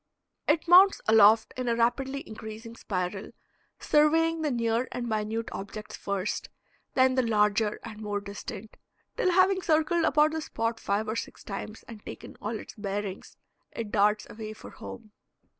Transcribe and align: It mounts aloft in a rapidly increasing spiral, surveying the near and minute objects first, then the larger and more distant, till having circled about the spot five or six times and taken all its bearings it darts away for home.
It 0.47 0.67
mounts 0.67 0.99
aloft 1.07 1.53
in 1.55 1.67
a 1.67 1.75
rapidly 1.75 2.27
increasing 2.27 2.75
spiral, 2.75 3.33
surveying 3.77 4.41
the 4.41 4.49
near 4.49 4.87
and 4.91 5.07
minute 5.07 5.49
objects 5.51 5.95
first, 5.95 6.49
then 6.95 7.13
the 7.13 7.21
larger 7.21 7.79
and 7.83 8.01
more 8.01 8.19
distant, 8.19 8.77
till 9.15 9.31
having 9.31 9.61
circled 9.61 10.05
about 10.05 10.31
the 10.31 10.41
spot 10.41 10.79
five 10.79 11.07
or 11.07 11.15
six 11.15 11.43
times 11.43 11.83
and 11.87 12.03
taken 12.03 12.35
all 12.41 12.57
its 12.57 12.73
bearings 12.73 13.37
it 13.73 13.91
darts 13.91 14.25
away 14.27 14.53
for 14.53 14.71
home. 14.71 15.11